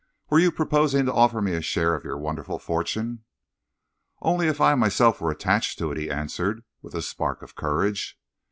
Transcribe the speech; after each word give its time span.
Were 0.31 0.39
you 0.39 0.51
proposing 0.51 1.05
to 1.05 1.13
offer 1.13 1.43
me 1.43 1.53
a 1.53 1.61
share 1.61 1.93
of 1.93 2.03
your 2.03 2.17
wonderful 2.17 2.57
fortune?" 2.57 3.23
"Only 4.19 4.47
if 4.47 4.59
I 4.59 4.73
myself 4.73 5.21
were 5.21 5.29
attached 5.29 5.77
to 5.77 5.91
it," 5.91 5.97
he 5.99 6.09
answered, 6.09 6.63
with 6.81 6.95
a 6.95 7.03
spark 7.03 7.43
of 7.43 7.53
courage. 7.53 8.17